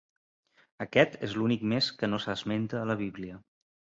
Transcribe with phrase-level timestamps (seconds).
[0.85, 3.37] Aquest és l'únic mes que no s'esmenta a la Bíblia.